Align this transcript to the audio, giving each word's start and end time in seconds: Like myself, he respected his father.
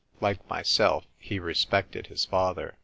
Like 0.19 0.49
myself, 0.49 1.05
he 1.19 1.37
respected 1.37 2.07
his 2.07 2.25
father. 2.25 2.75